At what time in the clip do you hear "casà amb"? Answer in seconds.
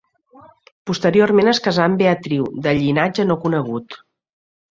1.67-1.99